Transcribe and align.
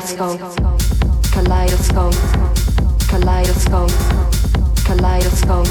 kaleidoscope, 0.00 0.40
kaleidoscope, 1.34 2.16
kaleidoscope, 3.10 3.92
kaleidoscope, 4.86 5.68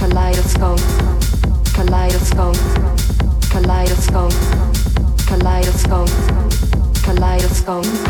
kaleidoscope, 0.00 0.82
kaleidoscope, 1.76 2.58
kaleidoscope, 3.52 4.34
kaleidoscope, 5.28 6.10
kaleidoscope, 7.04 8.05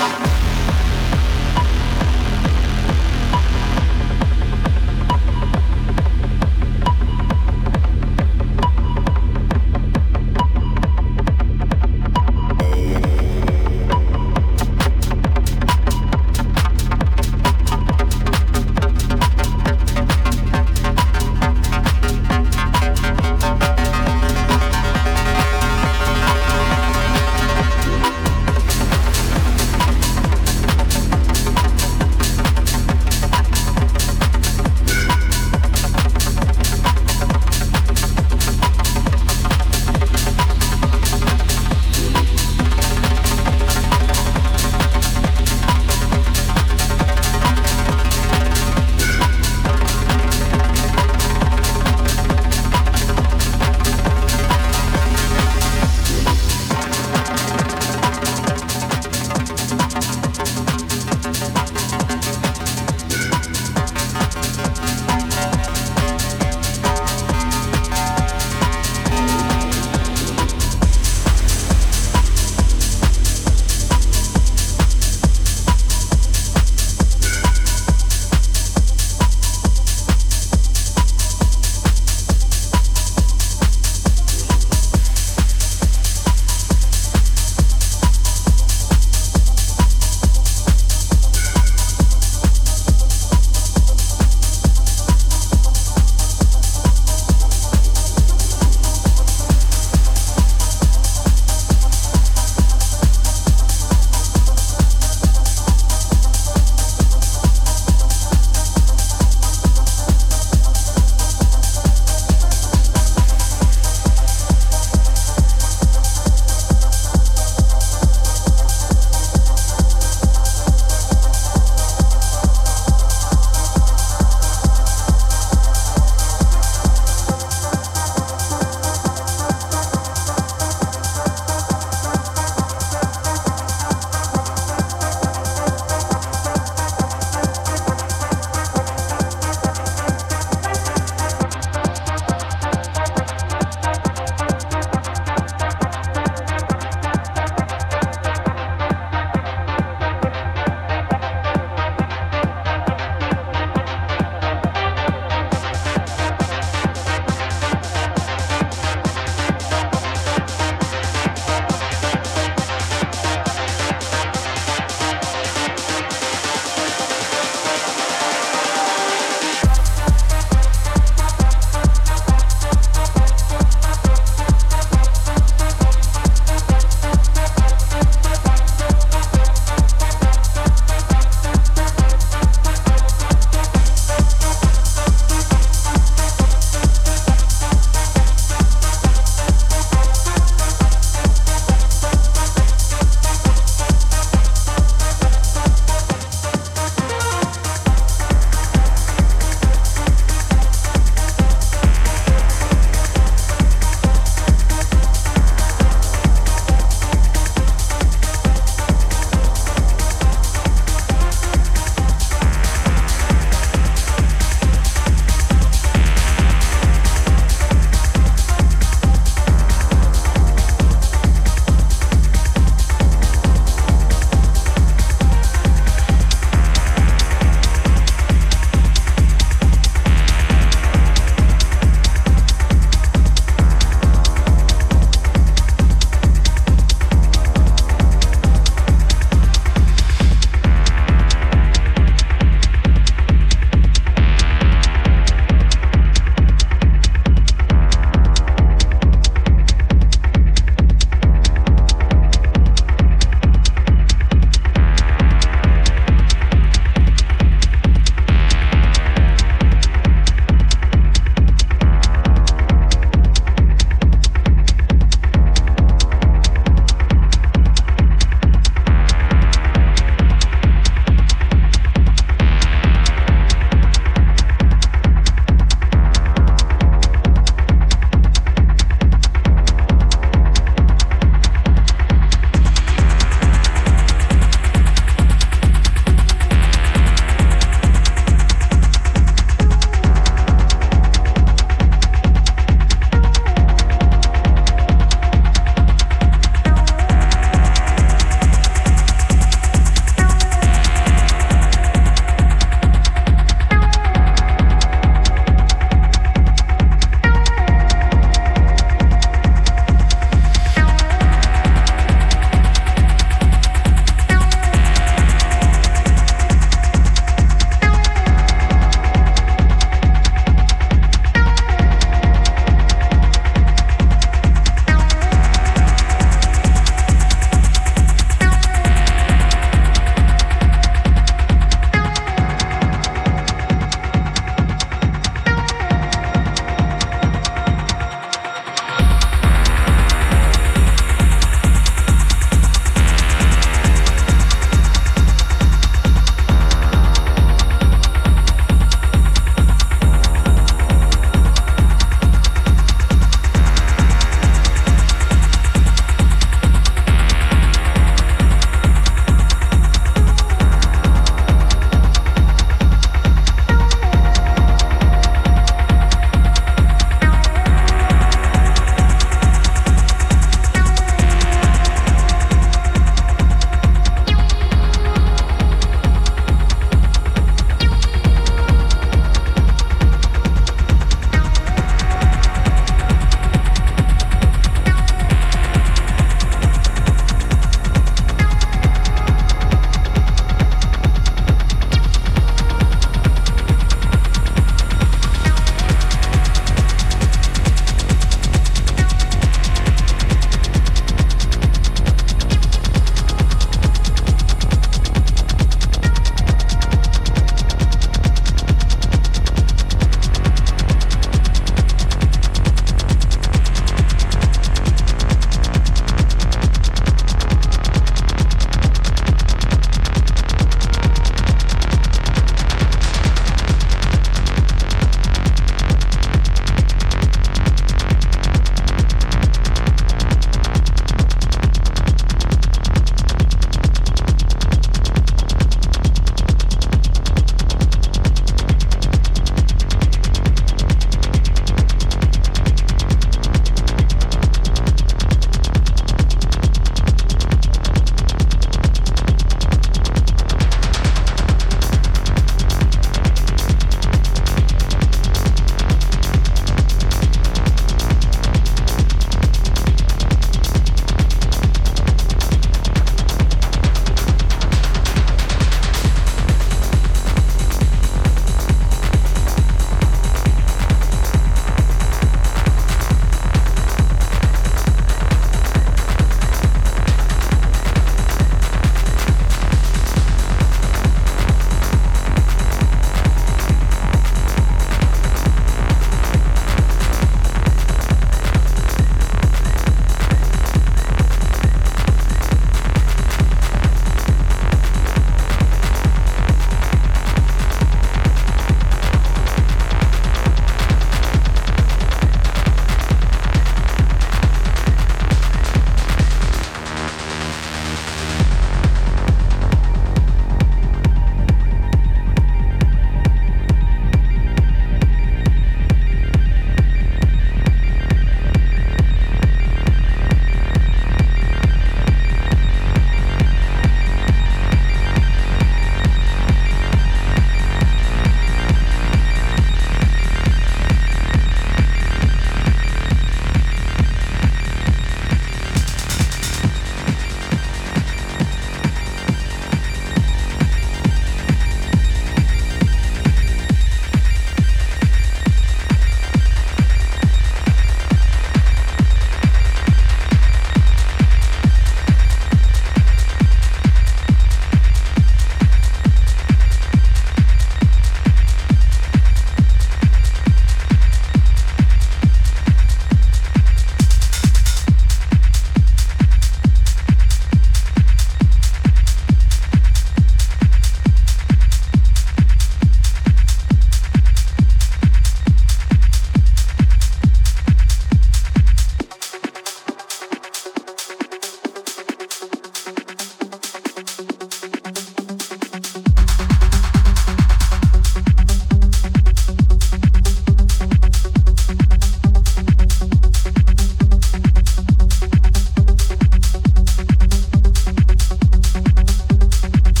Bye. 0.00 0.29